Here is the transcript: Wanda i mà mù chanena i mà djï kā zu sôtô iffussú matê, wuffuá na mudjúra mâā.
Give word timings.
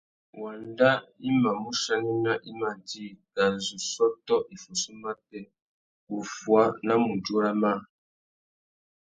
Wanda 0.41 0.91
i 1.27 1.29
mà 1.41 1.51
mù 1.61 1.71
chanena 1.83 2.33
i 2.49 2.51
mà 2.59 2.69
djï 2.87 3.05
kā 3.35 3.45
zu 3.65 3.75
sôtô 3.91 4.35
iffussú 4.53 4.91
matê, 5.01 5.39
wuffuá 6.09 6.63
na 6.85 6.93
mudjúra 7.03 7.51
mâā. 7.61 7.77